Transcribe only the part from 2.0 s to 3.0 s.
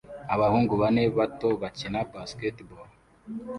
basketball